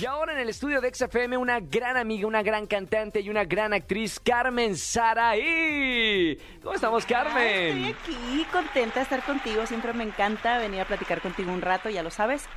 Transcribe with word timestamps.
Y 0.00 0.06
ahora 0.06 0.32
en 0.32 0.38
el 0.38 0.48
estudio 0.48 0.80
de 0.80 0.94
XFM, 0.94 1.36
una 1.38 1.58
gran 1.58 1.96
amiga, 1.96 2.28
una 2.28 2.44
gran 2.44 2.68
cantante 2.68 3.20
y 3.20 3.30
una 3.30 3.44
gran 3.44 3.72
actriz, 3.72 4.20
Carmen 4.20 4.76
Saraí. 4.76 6.38
¿Cómo 6.62 6.76
estamos, 6.76 7.04
Carmen? 7.04 7.86
Estoy 7.86 8.14
aquí, 8.14 8.46
contenta 8.52 9.00
de 9.00 9.02
estar 9.02 9.24
contigo. 9.24 9.66
Siempre 9.66 9.92
me 9.94 10.04
encanta 10.04 10.58
venir 10.58 10.82
a 10.82 10.84
platicar 10.84 11.20
contigo 11.20 11.50
un 11.50 11.62
rato, 11.62 11.90
ya 11.90 12.04
lo 12.04 12.12
sabes. 12.12 12.48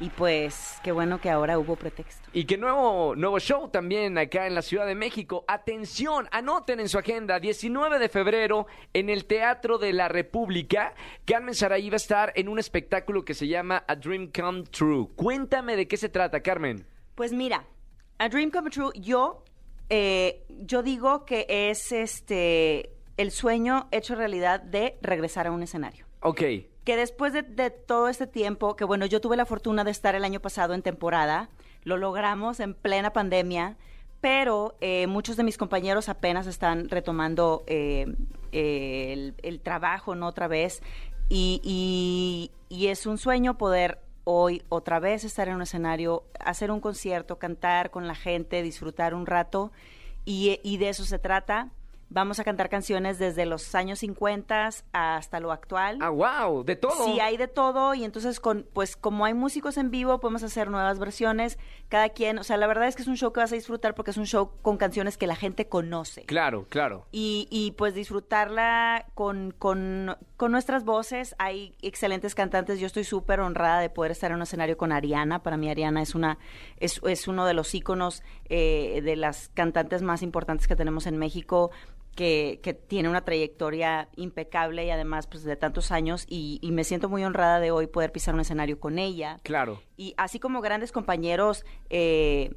Y 0.00 0.08
pues, 0.08 0.78
qué 0.82 0.92
bueno 0.92 1.20
que 1.20 1.28
ahora 1.28 1.58
hubo 1.58 1.76
pretexto. 1.76 2.26
Y 2.32 2.46
que 2.46 2.56
nuevo, 2.56 3.14
nuevo 3.14 3.38
show 3.38 3.68
también 3.68 4.16
acá 4.16 4.46
en 4.46 4.54
la 4.54 4.62
Ciudad 4.62 4.86
de 4.86 4.94
México. 4.94 5.44
Atención, 5.46 6.26
anoten 6.32 6.80
en 6.80 6.88
su 6.88 6.98
agenda, 6.98 7.38
19 7.38 7.98
de 7.98 8.08
febrero 8.08 8.66
en 8.94 9.10
el 9.10 9.26
Teatro 9.26 9.76
de 9.76 9.92
la 9.92 10.08
República. 10.08 10.94
Carmen 11.26 11.54
Saraí 11.54 11.90
va 11.90 11.94
a 11.94 11.96
estar 11.96 12.32
en 12.34 12.48
un 12.48 12.58
espectáculo 12.58 13.26
que 13.26 13.34
se 13.34 13.46
llama 13.46 13.84
A 13.86 13.94
Dream 13.94 14.30
Come 14.34 14.62
True. 14.62 15.08
Cuéntame 15.14 15.76
de 15.76 15.86
qué 15.86 15.98
se 15.98 16.08
trata, 16.08 16.40
Carmen. 16.40 16.86
Pues 17.14 17.34
mira, 17.34 17.66
A 18.16 18.30
Dream 18.30 18.50
Come 18.50 18.70
True, 18.70 18.92
yo, 18.94 19.44
eh, 19.90 20.46
yo 20.48 20.82
digo 20.82 21.26
que 21.26 21.44
es 21.46 21.92
este 21.92 22.90
el 23.18 23.32
sueño 23.32 23.86
hecho 23.90 24.14
realidad 24.14 24.62
de 24.62 24.96
regresar 25.02 25.46
a 25.46 25.52
un 25.52 25.62
escenario. 25.62 26.06
Ok. 26.22 26.42
Que 26.90 26.96
después 26.96 27.32
de, 27.32 27.70
todo 27.70 28.08
este 28.08 28.26
tiempo, 28.26 28.74
que 28.74 28.84
bueno, 28.84 29.06
yo 29.06 29.20
tuve 29.20 29.36
la 29.36 29.46
fortuna 29.46 29.84
de 29.84 29.92
estar 29.92 30.16
el 30.16 30.24
año 30.24 30.40
pasado 30.40 30.74
en 30.74 30.82
temporada, 30.82 31.48
lo 31.84 31.96
logramos 31.96 32.58
en 32.58 32.74
plena 32.74 33.12
pandemia, 33.12 33.76
pero 34.20 34.74
eh, 34.80 35.06
muchos 35.06 35.36
de 35.36 35.44
mis 35.44 35.56
compañeros 35.56 36.08
apenas 36.08 36.48
están 36.48 36.88
retomando 36.88 37.62
eh, 37.68 38.12
el, 38.50 39.36
el 39.40 39.60
trabajo, 39.60 40.16
¿no? 40.16 40.26
Otra 40.26 40.48
vez, 40.48 40.82
y, 41.28 42.50
y- 42.68 42.86
es 42.88 43.06
un 43.06 43.18
sueño 43.18 43.56
poder 43.56 44.00
hoy 44.24 44.64
otra 44.68 44.98
vez 44.98 45.22
estar 45.22 45.46
en 45.46 45.54
un 45.54 45.62
escenario, 45.62 46.24
hacer 46.40 46.72
un 46.72 46.80
concierto, 46.80 47.38
cantar 47.38 47.92
con 47.92 48.08
la 48.08 48.16
gente, 48.16 48.64
disfrutar 48.64 49.14
un 49.14 49.26
rato, 49.26 49.70
y 50.24 50.76
de 50.78 50.88
eso 50.88 51.04
se 51.04 51.20
trata. 51.20 51.68
Vamos 52.12 52.40
a 52.40 52.44
cantar 52.44 52.68
canciones 52.68 53.18
desde 53.20 53.46
los 53.46 53.74
años 53.76 54.00
50 54.00 54.70
hasta 54.92 55.40
lo 55.40 55.52
actual. 55.52 55.98
Ah, 56.00 56.10
wow, 56.10 56.64
de 56.64 56.74
todo. 56.74 57.04
Sí, 57.04 57.20
hay 57.20 57.36
de 57.36 57.46
todo 57.46 57.94
y 57.94 58.04
entonces 58.04 58.40
con 58.40 58.66
pues 58.72 58.96
como 58.96 59.24
hay 59.24 59.34
músicos 59.34 59.76
en 59.76 59.92
vivo 59.92 60.18
podemos 60.18 60.42
hacer 60.42 60.70
nuevas 60.70 60.98
versiones, 60.98 61.56
cada 61.88 62.08
quien, 62.08 62.38
o 62.38 62.44
sea, 62.44 62.56
la 62.56 62.66
verdad 62.66 62.88
es 62.88 62.96
que 62.96 63.02
es 63.02 63.08
un 63.08 63.16
show 63.16 63.32
que 63.32 63.38
vas 63.38 63.52
a 63.52 63.54
disfrutar 63.54 63.94
porque 63.94 64.10
es 64.10 64.16
un 64.16 64.26
show 64.26 64.50
con 64.60 64.76
canciones 64.76 65.16
que 65.16 65.26
la 65.26 65.36
gente 65.36 65.68
conoce. 65.68 66.24
Claro, 66.24 66.66
claro. 66.68 67.06
Y, 67.12 67.46
y, 67.50 67.72
pues 67.72 67.94
disfrutarla 67.94 69.06
con, 69.14 69.52
con, 69.56 70.16
con 70.36 70.52
nuestras 70.52 70.84
voces. 70.84 71.34
Hay 71.38 71.76
excelentes 71.80 72.34
cantantes. 72.34 72.80
Yo 72.80 72.86
estoy 72.86 73.04
súper 73.04 73.40
honrada 73.40 73.80
de 73.80 73.90
poder 73.90 74.12
estar 74.12 74.30
en 74.30 74.38
un 74.38 74.42
escenario 74.42 74.76
con 74.76 74.92
Ariana. 74.92 75.42
Para 75.42 75.56
mí 75.56 75.70
Ariana 75.70 76.02
es 76.02 76.14
una 76.14 76.38
es, 76.78 77.00
es 77.04 77.28
uno 77.28 77.46
de 77.46 77.54
los 77.54 77.74
íconos 77.74 78.22
eh, 78.48 79.00
de 79.04 79.16
las 79.16 79.48
cantantes 79.50 80.02
más 80.02 80.22
importantes 80.22 80.66
que 80.66 80.76
tenemos 80.76 81.06
en 81.06 81.16
México. 81.16 81.70
Que, 82.20 82.60
que 82.62 82.74
tiene 82.74 83.08
una 83.08 83.24
trayectoria 83.24 84.10
impecable 84.14 84.84
y 84.84 84.90
además 84.90 85.26
pues 85.26 85.42
de 85.42 85.56
tantos 85.56 85.90
años 85.90 86.26
y, 86.28 86.58
y 86.60 86.70
me 86.70 86.84
siento 86.84 87.08
muy 87.08 87.24
honrada 87.24 87.60
de 87.60 87.70
hoy 87.70 87.86
poder 87.86 88.12
pisar 88.12 88.34
un 88.34 88.40
escenario 88.40 88.78
con 88.78 88.98
ella 88.98 89.40
Claro. 89.42 89.80
y 89.96 90.12
así 90.18 90.38
como 90.38 90.60
grandes 90.60 90.92
compañeros 90.92 91.64
eh, 91.88 92.50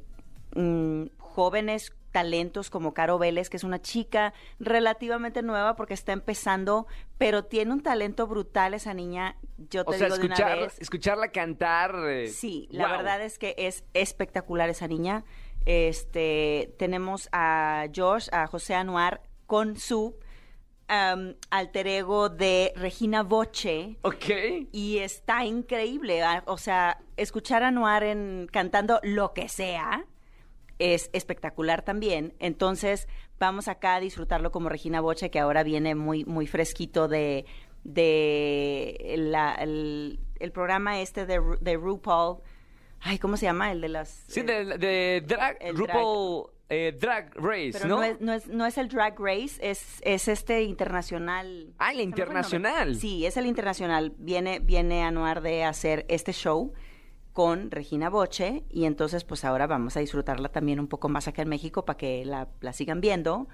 mm, 0.56 1.04
jóvenes 1.18 1.94
talentos 2.12 2.70
como 2.70 2.94
Caro 2.94 3.18
Vélez, 3.18 3.50
que 3.50 3.56
es 3.56 3.64
una 3.64 3.82
chica 3.82 4.34
relativamente 4.60 5.42
nueva 5.42 5.76
porque 5.78 5.94
está 5.94 6.12
empezando, 6.12 6.86
pero 7.18 7.46
tiene 7.46 7.72
un 7.72 7.82
talento 7.82 8.28
brutal 8.28 8.74
esa 8.74 8.94
niña, 8.94 9.38
yo 9.70 9.86
te 9.86 9.92
O 9.92 9.94
sea, 9.98 10.08
digo 10.10 10.18
de 10.18 10.26
una 10.26 10.56
vez. 10.56 10.78
escucharla 10.82 11.30
cantar. 11.32 11.96
eh, 12.10 12.28
Sí, 12.28 12.68
la 12.70 12.90
verdad 12.90 13.22
es 13.22 13.40
que 13.40 13.56
es 13.58 13.86
espectacular 13.94 14.70
esa 14.70 14.88
niña. 14.90 15.24
Este, 15.66 16.76
tenemos 16.78 17.30
a 17.32 17.86
Josh, 17.96 18.28
a 18.32 18.46
José 18.48 18.76
Anuar 18.76 19.22
con 19.46 19.78
su 19.78 20.16
alter 21.50 21.88
ego 21.88 22.30
de 22.30 22.72
Regina 22.76 23.24
Boche 23.24 23.98
Ok. 24.04 24.26
y 24.72 25.00
está 25.00 25.44
increíble. 25.46 26.22
O 26.46 26.58
sea, 26.58 27.00
escuchar 27.18 27.64
a 27.64 27.72
Noir 27.72 28.04
en, 28.04 28.48
cantando 28.52 29.00
lo 29.02 29.34
que 29.34 29.48
sea 29.50 30.06
es 30.78 31.10
espectacular 31.14 31.82
también. 31.84 32.36
Entonces, 32.40 33.08
vamos 33.40 33.68
acá 33.68 33.96
a 33.96 34.00
disfrutarlo 34.00 34.52
como 34.52 34.70
Regina 34.70 35.02
Boche, 35.02 35.32
que 35.32 35.40
ahora 35.40 35.64
viene 35.64 35.96
muy, 35.96 36.26
muy 36.26 36.46
fresquito 36.46 37.08
de, 37.08 37.46
de 37.84 39.16
la- 39.18 39.56
el, 39.56 40.20
el 40.40 40.52
programa 40.52 41.00
este 41.02 41.26
de 41.26 41.76
RuPaul. 41.76 42.40
Ay, 43.04 43.20
¿cómo 43.20 43.38
se 43.38 43.46
llama? 43.46 43.72
El 43.72 43.82
de 43.82 43.90
las... 43.90 44.24
Sí, 44.28 44.40
eh, 44.40 44.44
de, 44.44 44.78
de 44.78 45.24
drag, 45.28 45.58
eh, 46.70 46.98
Drag 47.00 47.36
Race, 47.36 47.72
pero 47.74 47.88
¿no? 47.88 47.98
no, 47.98 48.04
es, 48.04 48.22
no, 48.22 48.34
es, 48.34 48.48
no 48.48 48.66
es 48.66 48.78
el 48.78 48.88
Drag 48.88 49.20
Race, 49.20 49.60
es, 49.62 50.02
es 50.02 50.28
este 50.28 50.64
internacional. 50.64 51.74
Ah, 51.78 51.92
el 51.92 52.00
internacional. 52.00 52.96
Sí, 52.96 53.26
es 53.26 53.38
el 53.38 53.46
internacional. 53.46 54.14
Viene, 54.18 54.60
viene 54.60 55.04
Anuar 55.04 55.42
de 55.42 55.66
hacer 55.66 56.06
este 56.10 56.32
show 56.32 56.74
con 57.34 57.70
Regina 57.72 58.10
Boche 58.10 58.64
y 58.70 58.86
entonces 58.86 59.24
pues 59.24 59.44
ahora 59.44 59.68
vamos 59.68 59.98
a 59.98 60.00
disfrutarla 60.00 60.50
también 60.50 60.80
un 60.80 60.88
poco 60.88 61.10
más 61.10 61.28
acá 61.28 61.42
en 61.42 61.50
México 61.50 61.84
para 61.84 61.98
que 61.98 62.26
la, 62.26 62.48
la 62.62 62.74
sigan 62.74 63.02
viendo. 63.02 63.48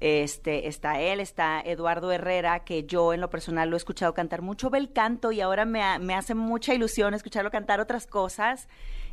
Este, 0.00 0.66
está 0.66 0.98
él, 1.00 1.20
está 1.20 1.60
Eduardo 1.60 2.10
Herrera, 2.10 2.64
que 2.64 2.84
yo 2.84 3.12
en 3.12 3.20
lo 3.20 3.28
personal 3.30 3.68
lo 3.68 3.76
he 3.76 3.78
escuchado 3.78 4.14
cantar 4.14 4.40
mucho 4.42 4.70
bel 4.70 4.92
canto 4.92 5.30
y 5.30 5.40
ahora 5.42 5.66
me, 5.66 5.82
ha- 5.82 5.98
me 5.98 6.14
hace 6.14 6.34
mucha 6.34 6.72
ilusión 6.74 7.12
escucharlo 7.14 7.50
cantar 7.50 7.80
otras 7.80 8.06
cosas. 8.06 8.66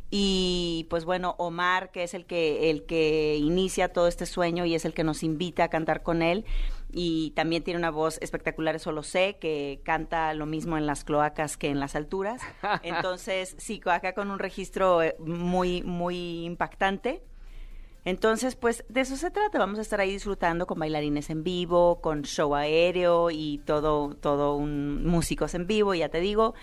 Y 0.10 0.88
pues 0.90 1.04
bueno, 1.04 1.36
Omar, 1.38 1.92
que 1.92 2.04
es 2.04 2.14
el 2.14 2.26
que, 2.26 2.70
el 2.70 2.86
que 2.86 3.36
inicia 3.36 3.92
todo 3.92 4.08
este 4.08 4.26
sueño 4.26 4.64
y 4.64 4.74
es 4.74 4.86
el 4.86 4.94
que 4.94 5.04
nos 5.04 5.22
invita 5.22 5.66
a 5.66 5.70
cantar 5.70 6.02
con 6.02 6.22
él. 6.22 6.46
Y 6.94 7.32
también 7.32 7.64
tiene 7.64 7.78
una 7.78 7.92
voz 7.92 8.18
espectacular, 8.22 8.74
eso 8.78 8.94
lo 8.94 9.04
sé, 9.04 9.36
que 9.42 9.82
canta 9.84 10.34
lo 10.34 10.46
mismo 10.46 10.78
en 10.78 10.86
las 10.86 11.04
cloacas 11.04 11.58
que 11.58 11.68
en 11.68 11.82
las 11.82 11.96
alturas. 11.98 12.42
Entonces, 12.84 13.56
sí, 13.60 13.82
acá 13.86 14.14
con 14.14 14.32
un 14.32 14.40
registro 14.40 15.04
eh, 15.04 15.16
muy, 15.20 15.84
muy 15.84 16.46
impactante. 16.46 17.22
Entonces, 18.08 18.56
pues 18.56 18.86
de 18.88 19.02
eso 19.02 19.18
se 19.18 19.32
trata. 19.32 19.60
Vamos 19.60 19.80
a 19.80 19.82
estar 19.82 20.00
ahí 20.00 20.14
disfrutando 20.14 20.66
con 20.66 20.80
bailarines 20.80 21.30
en 21.30 21.44
vivo, 21.44 22.00
con 22.00 22.22
show 22.22 22.56
aéreo 22.56 23.32
y 23.32 23.58
todo, 23.66 24.16
todo 24.16 24.56
un 24.56 25.06
músicos 25.06 25.54
en 25.56 25.68
vivo, 25.68 25.94
ya 25.94 26.08
te 26.08 26.22
digo, 26.22 26.54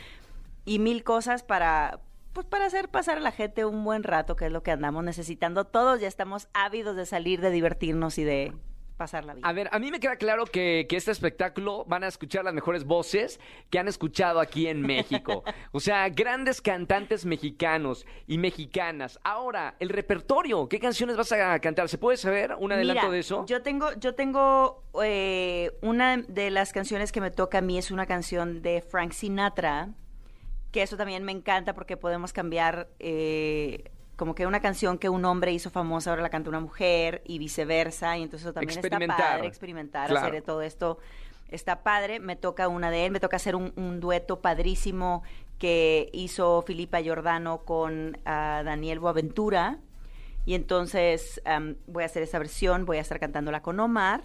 y 0.64 0.78
mil 0.78 1.04
cosas 1.04 1.42
para, 1.42 2.00
pues 2.32 2.46
para 2.46 2.64
hacer 2.64 2.88
pasar 2.88 3.18
a 3.18 3.20
la 3.20 3.30
gente 3.30 3.66
un 3.66 3.84
buen 3.84 4.04
rato, 4.04 4.36
que 4.36 4.46
es 4.46 4.52
lo 4.52 4.62
que 4.62 4.70
andamos 4.70 5.04
necesitando. 5.04 5.66
Todos 5.66 6.00
ya 6.00 6.08
estamos 6.08 6.48
ávidos 6.54 6.96
de 6.96 7.04
salir, 7.04 7.42
de 7.42 7.50
divertirnos 7.50 8.16
y 8.16 8.24
de 8.24 8.54
pasar 8.96 9.24
la 9.24 9.34
vida. 9.34 9.46
A 9.46 9.52
ver, 9.52 9.68
a 9.72 9.78
mí 9.78 9.90
me 9.90 10.00
queda 10.00 10.16
claro 10.16 10.44
que, 10.46 10.86
que 10.88 10.96
este 10.96 11.10
espectáculo 11.10 11.84
van 11.86 12.04
a 12.04 12.08
escuchar 12.08 12.44
las 12.44 12.54
mejores 12.54 12.84
voces 12.84 13.40
que 13.70 13.78
han 13.78 13.88
escuchado 13.88 14.40
aquí 14.40 14.66
en 14.66 14.82
México. 14.82 15.42
O 15.72 15.80
sea, 15.80 16.08
grandes 16.08 16.60
cantantes 16.60 17.24
mexicanos 17.24 18.06
y 18.26 18.38
mexicanas. 18.38 19.18
Ahora, 19.24 19.74
el 19.80 19.88
repertorio, 19.88 20.68
¿qué 20.68 20.78
canciones 20.78 21.16
vas 21.16 21.32
a 21.32 21.58
cantar? 21.58 21.88
¿Se 21.88 21.98
puede 21.98 22.16
saber 22.16 22.54
un 22.58 22.70
adelanto 22.70 23.02
Mira, 23.02 23.12
de 23.12 23.18
eso? 23.18 23.44
Yo 23.46 23.62
tengo, 23.62 23.92
yo 23.94 24.14
tengo 24.14 24.84
eh, 25.02 25.72
una 25.82 26.18
de 26.18 26.50
las 26.50 26.72
canciones 26.72 27.10
que 27.12 27.20
me 27.20 27.30
toca 27.30 27.58
a 27.58 27.60
mí 27.60 27.76
es 27.76 27.90
una 27.90 28.06
canción 28.06 28.62
de 28.62 28.82
Frank 28.82 29.12
Sinatra, 29.12 29.90
que 30.70 30.82
eso 30.82 30.96
también 30.96 31.24
me 31.24 31.32
encanta 31.32 31.74
porque 31.74 31.96
podemos 31.96 32.32
cambiar 32.32 32.88
eh, 32.98 33.90
como 34.16 34.34
que 34.34 34.46
una 34.46 34.60
canción 34.60 34.98
que 34.98 35.08
un 35.08 35.24
hombre 35.24 35.52
hizo 35.52 35.70
famosa 35.70 36.10
ahora 36.10 36.22
la 36.22 36.30
canta 36.30 36.48
una 36.48 36.60
mujer 36.60 37.22
y 37.24 37.38
viceversa 37.38 38.16
y 38.18 38.22
entonces 38.22 38.46
eso 38.46 38.52
también 38.52 38.78
está 38.78 38.98
padre 39.16 39.46
experimentar 39.46 40.08
Claro. 40.08 40.26
hacer 40.26 40.34
de 40.34 40.42
todo 40.42 40.62
esto 40.62 40.98
está 41.48 41.82
padre 41.82 42.20
me 42.20 42.36
toca 42.36 42.68
una 42.68 42.90
de 42.90 43.06
él 43.06 43.12
me 43.12 43.20
toca 43.20 43.36
hacer 43.36 43.56
un, 43.56 43.72
un 43.76 44.00
dueto 44.00 44.40
padrísimo 44.40 45.22
que 45.58 46.10
hizo 46.12 46.62
Filipa 46.62 47.00
Giordano 47.00 47.64
con 47.64 48.18
ah, 48.24 48.62
Daniel 48.64 49.00
Boaventura 49.00 49.78
y 50.46 50.54
entonces 50.54 51.40
voy 51.86 52.02
a 52.02 52.06
hacer 52.06 52.22
esa 52.22 52.38
versión, 52.38 52.84
voy 52.84 52.98
a 52.98 53.00
estar 53.00 53.18
cantándola 53.18 53.62
con 53.62 53.80
Omar. 53.80 54.24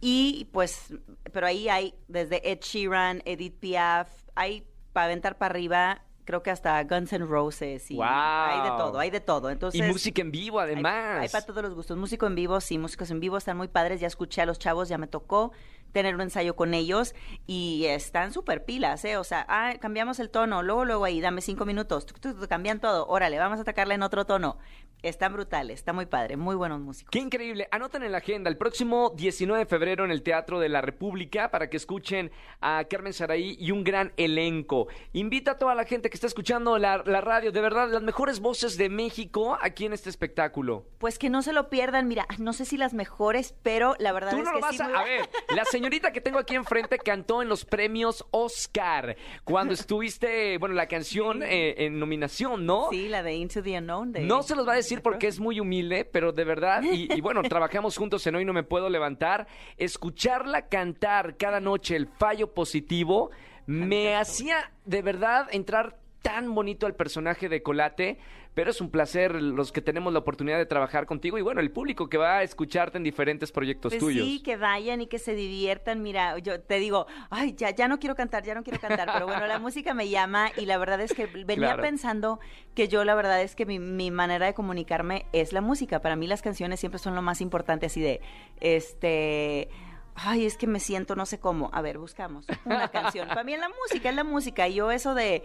Y 0.00 0.48
pues, 0.52 0.92
pero 1.32 1.46
ahí 1.46 1.68
hay 1.68 1.94
desde 2.08 2.50
Ed 2.50 2.58
Sheeran, 2.60 3.22
Edith 3.24 3.58
Piaf, 3.58 4.08
hay 4.34 4.66
para 4.92 5.06
aventar 5.06 5.38
para 5.38 5.52
arriba, 5.52 6.02
creo 6.24 6.42
que 6.42 6.50
hasta 6.50 6.82
Guns 6.84 7.12
N' 7.12 7.24
Roses 7.26 7.90
y 7.90 7.96
¡Wow! 7.96 8.04
hay 8.06 8.62
de 8.70 8.76
todo, 8.76 8.98
hay 8.98 9.10
de 9.10 9.20
todo. 9.20 9.50
Entonces, 9.50 9.80
y 9.80 9.84
música 9.84 10.22
en 10.22 10.30
vivo, 10.30 10.60
hay- 10.60 10.72
además. 10.72 11.20
Hay, 11.22 11.28
para 11.28 11.44
todos 11.46 11.62
los 11.62 11.74
gustos. 11.74 11.96
Músico 11.96 12.26
en 12.26 12.34
vivo, 12.34 12.60
sí, 12.60 12.78
músicos 12.78 13.10
en 13.10 13.20
vivo 13.20 13.36
están 13.36 13.56
muy 13.56 13.68
padres. 13.68 14.00
Ya 14.00 14.06
escuché 14.06 14.42
a 14.42 14.46
los 14.46 14.58
chavos, 14.58 14.88
ya 14.88 14.98
me 14.98 15.06
tocó. 15.06 15.52
Tener 15.94 16.14
un 16.16 16.20
ensayo 16.20 16.56
con 16.56 16.74
ellos 16.74 17.14
y 17.46 17.86
están 17.86 18.32
súper 18.32 18.64
pilas, 18.64 19.04
¿eh? 19.04 19.16
O 19.16 19.24
sea, 19.24 19.46
ah, 19.48 19.74
cambiamos 19.80 20.18
el 20.18 20.28
tono, 20.28 20.62
luego, 20.62 20.84
luego 20.84 21.04
ahí, 21.04 21.20
dame 21.20 21.40
cinco 21.40 21.64
minutos, 21.64 22.04
cambian 22.48 22.80
todo, 22.80 23.06
órale, 23.06 23.38
vamos 23.38 23.58
a 23.58 23.62
atacarla 23.62 23.94
en 23.94 24.02
otro 24.02 24.26
tono. 24.26 24.58
Están 25.02 25.34
brutales, 25.34 25.80
está 25.80 25.92
muy 25.92 26.06
padre, 26.06 26.38
muy 26.38 26.56
buenos 26.56 26.80
músicos. 26.80 27.10
Qué 27.10 27.18
increíble. 27.18 27.68
Anoten 27.70 28.02
en 28.04 28.12
la 28.12 28.18
agenda 28.18 28.48
el 28.48 28.56
próximo 28.56 29.12
19 29.14 29.64
de 29.64 29.66
febrero 29.66 30.06
en 30.06 30.10
el 30.10 30.22
Teatro 30.22 30.60
de 30.60 30.70
la 30.70 30.80
República 30.80 31.50
para 31.50 31.68
que 31.68 31.76
escuchen 31.76 32.30
a 32.62 32.84
Carmen 32.84 33.12
Saraí 33.12 33.54
y 33.60 33.70
un 33.70 33.84
gran 33.84 34.14
elenco. 34.16 34.88
Invita 35.12 35.52
a 35.52 35.58
toda 35.58 35.74
la 35.74 35.84
gente 35.84 36.08
que 36.08 36.14
está 36.14 36.26
escuchando 36.26 36.78
la, 36.78 37.02
radio, 37.02 37.52
de 37.52 37.60
verdad, 37.60 37.90
las 37.90 38.02
mejores 38.02 38.40
voces 38.40 38.78
de 38.78 38.88
México 38.88 39.58
aquí 39.60 39.84
en 39.84 39.92
este 39.92 40.08
espectáculo. 40.08 40.86
Pues 40.96 41.18
que 41.18 41.28
no 41.28 41.42
se 41.42 41.52
lo 41.52 41.68
pierdan, 41.68 42.08
mira, 42.08 42.26
no 42.38 42.54
sé 42.54 42.64
si 42.64 42.78
las 42.78 42.94
mejores, 42.94 43.54
pero 43.62 43.96
la 43.98 44.12
verdad 44.12 44.30
Tú 44.30 44.38
es 44.38 44.44
no 44.44 44.52
que 44.52 44.56
lo 44.56 44.60
vas 44.62 44.76
sí 44.76 44.82
a... 44.82 44.86
a 44.86 45.04
ver, 45.04 45.28
la 45.54 45.64
señorita 45.84 46.12
que 46.12 46.22
tengo 46.22 46.38
aquí 46.38 46.54
enfrente 46.54 46.96
cantó 46.96 47.42
en 47.42 47.48
los 47.50 47.66
premios 47.66 48.24
Oscar 48.30 49.18
cuando 49.44 49.74
estuviste, 49.74 50.56
bueno, 50.56 50.74
la 50.74 50.88
canción 50.88 51.42
eh, 51.42 51.74
en 51.84 51.98
nominación, 51.98 52.64
¿no? 52.64 52.88
Sí, 52.90 53.06
la 53.06 53.22
de 53.22 53.34
Into 53.34 53.62
the 53.62 53.76
Unknown. 53.76 54.14
No 54.22 54.42
se 54.42 54.56
los 54.56 54.66
va 54.66 54.72
a 54.72 54.76
decir 54.76 55.02
porque 55.02 55.26
es 55.26 55.38
muy 55.38 55.60
humilde, 55.60 56.06
pero 56.06 56.32
de 56.32 56.44
verdad, 56.44 56.82
y, 56.82 57.20
bueno, 57.20 57.42
trabajamos 57.50 57.98
juntos 57.98 58.26
en 58.26 58.34
Hoy 58.34 58.46
No 58.46 58.54
Me 58.54 58.62
Puedo 58.62 58.88
Levantar, 58.88 59.46
escucharla 59.76 60.68
cantar 60.68 61.36
cada 61.36 61.60
noche 61.60 61.96
el 61.96 62.06
fallo 62.06 62.54
positivo 62.54 63.30
me 63.66 64.16
hacía 64.16 64.72
de 64.84 65.02
verdad 65.02 65.48
entrar 65.50 65.98
tan 66.24 66.54
bonito 66.54 66.86
al 66.86 66.94
personaje 66.94 67.50
de 67.50 67.62
Colate, 67.62 68.16
pero 68.54 68.70
es 68.70 68.80
un 68.80 68.88
placer 68.88 69.34
los 69.34 69.72
que 69.72 69.82
tenemos 69.82 70.10
la 70.10 70.20
oportunidad 70.20 70.56
de 70.56 70.64
trabajar 70.64 71.04
contigo 71.04 71.36
y 71.36 71.42
bueno, 71.42 71.60
el 71.60 71.70
público 71.70 72.08
que 72.08 72.16
va 72.16 72.38
a 72.38 72.42
escucharte 72.42 72.96
en 72.96 73.04
diferentes 73.04 73.52
proyectos 73.52 73.92
pues 73.92 74.00
tuyos. 74.00 74.26
Sí, 74.26 74.42
que 74.42 74.56
vayan 74.56 75.02
y 75.02 75.06
que 75.06 75.18
se 75.18 75.34
diviertan. 75.34 76.02
Mira, 76.02 76.38
yo 76.38 76.62
te 76.62 76.78
digo, 76.78 77.06
ay, 77.28 77.52
ya, 77.54 77.70
ya 77.70 77.88
no 77.88 77.98
quiero 77.98 78.14
cantar, 78.14 78.42
ya 78.42 78.54
no 78.54 78.62
quiero 78.62 78.80
cantar, 78.80 79.10
pero 79.12 79.26
bueno, 79.26 79.46
la 79.46 79.58
música 79.58 79.92
me 79.92 80.08
llama 80.08 80.50
y 80.56 80.64
la 80.64 80.78
verdad 80.78 81.02
es 81.02 81.12
que 81.12 81.26
venía 81.26 81.76
pensando 81.76 82.40
que 82.74 82.88
yo 82.88 83.04
la 83.04 83.14
verdad 83.14 83.42
es 83.42 83.54
que 83.54 83.66
mi, 83.66 83.78
mi 83.78 84.10
manera 84.10 84.46
de 84.46 84.54
comunicarme 84.54 85.26
es 85.34 85.52
la 85.52 85.60
música. 85.60 86.00
Para 86.00 86.16
mí 86.16 86.26
las 86.26 86.40
canciones 86.40 86.80
siempre 86.80 86.98
son 86.98 87.14
lo 87.14 87.20
más 87.20 87.42
importante, 87.42 87.84
así 87.84 88.00
de, 88.00 88.22
este 88.60 89.68
ay, 90.14 90.46
es 90.46 90.56
que 90.56 90.66
me 90.66 90.80
siento 90.80 91.16
no 91.16 91.26
sé 91.26 91.38
cómo. 91.38 91.70
A 91.72 91.82
ver, 91.82 91.98
buscamos 91.98 92.46
una 92.64 92.88
canción. 92.88 93.28
Para 93.28 93.44
mí 93.44 93.54
es 93.54 93.60
la 93.60 93.68
música, 93.68 94.08
es 94.08 94.14
la 94.14 94.24
música. 94.24 94.68
Y 94.68 94.74
yo 94.74 94.90
eso 94.90 95.14
de, 95.14 95.42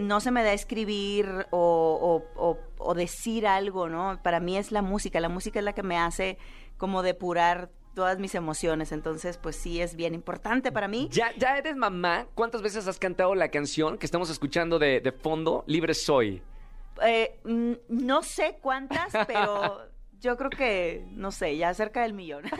no 0.00 0.20
se 0.20 0.30
me 0.30 0.42
da 0.42 0.52
escribir 0.52 1.46
o, 1.50 2.24
o, 2.78 2.94
decir 2.94 3.46
algo, 3.46 3.88
¿no? 3.88 4.20
Para 4.22 4.40
mí 4.40 4.56
es 4.56 4.72
la 4.72 4.82
música. 4.82 5.20
La 5.20 5.28
música 5.28 5.58
es 5.58 5.64
la 5.64 5.72
que 5.72 5.82
me 5.82 5.98
hace 5.98 6.38
como 6.76 7.02
depurar 7.02 7.70
todas 7.94 8.18
mis 8.18 8.34
emociones. 8.34 8.92
Entonces, 8.92 9.38
pues 9.38 9.56
sí, 9.56 9.80
es 9.80 9.96
bien 9.96 10.14
importante 10.14 10.72
para 10.72 10.88
mí. 10.88 11.08
¿Ya, 11.10 11.32
ya 11.36 11.56
eres 11.58 11.76
mamá? 11.76 12.26
¿Cuántas 12.34 12.62
veces 12.62 12.86
has 12.88 12.98
cantado 12.98 13.34
la 13.34 13.50
canción 13.50 13.98
que 13.98 14.06
estamos 14.06 14.30
escuchando 14.30 14.78
de, 14.78 15.00
de 15.00 15.12
fondo? 15.12 15.64
Libre 15.66 15.94
soy. 15.94 16.42
Eh, 17.02 17.40
no 17.88 18.22
sé 18.22 18.58
cuántas, 18.60 19.12
pero 19.26 19.80
yo 20.20 20.36
creo 20.36 20.50
que, 20.50 21.04
no 21.12 21.32
sé, 21.32 21.56
ya 21.56 21.72
cerca 21.72 22.02
del 22.02 22.12
millón. 22.12 22.44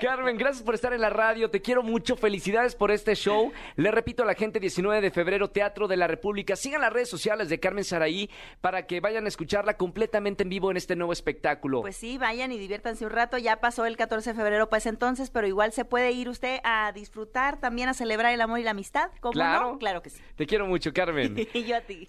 Carmen, 0.00 0.36
gracias 0.36 0.62
por 0.62 0.74
estar 0.74 0.92
en 0.92 1.00
la 1.00 1.08
radio. 1.10 1.50
Te 1.50 1.62
quiero 1.62 1.82
mucho. 1.82 2.16
Felicidades 2.16 2.74
por 2.74 2.90
este 2.90 3.14
show. 3.14 3.50
Le 3.76 3.90
repito 3.90 4.22
a 4.22 4.26
la 4.26 4.34
gente, 4.34 4.60
19 4.60 5.00
de 5.00 5.10
febrero, 5.10 5.48
Teatro 5.50 5.88
de 5.88 5.96
la 5.96 6.06
República. 6.06 6.56
Sigan 6.56 6.82
las 6.82 6.92
redes 6.92 7.08
sociales 7.08 7.48
de 7.48 7.58
Carmen 7.58 7.84
Saraí 7.84 8.28
para 8.60 8.86
que 8.86 9.00
vayan 9.00 9.24
a 9.24 9.28
escucharla 9.28 9.76
completamente 9.76 10.42
en 10.42 10.50
vivo 10.50 10.70
en 10.70 10.76
este 10.76 10.94
nuevo 10.94 11.12
espectáculo. 11.12 11.80
Pues 11.80 11.96
sí, 11.96 12.18
vayan 12.18 12.52
y 12.52 12.58
diviértanse 12.58 13.04
un 13.04 13.10
rato. 13.10 13.38
Ya 13.38 13.60
pasó 13.60 13.86
el 13.86 13.96
14 13.96 14.30
de 14.30 14.36
febrero, 14.36 14.68
pues 14.68 14.84
entonces, 14.86 15.30
pero 15.30 15.46
igual 15.46 15.72
se 15.72 15.84
puede 15.84 16.12
ir 16.12 16.28
usted 16.28 16.60
a 16.64 16.92
disfrutar, 16.92 17.60
también 17.60 17.88
a 17.88 17.94
celebrar 17.94 18.34
el 18.34 18.40
amor 18.40 18.60
y 18.60 18.64
la 18.64 18.72
amistad. 18.72 19.10
¿Cómo 19.20 19.32
claro, 19.32 19.72
no? 19.72 19.78
Claro 19.78 20.02
que 20.02 20.10
sí. 20.10 20.20
Te 20.36 20.46
quiero 20.46 20.66
mucho, 20.66 20.92
Carmen. 20.92 21.36
y 21.54 21.64
yo 21.64 21.76
a 21.76 21.80
ti. 21.80 22.06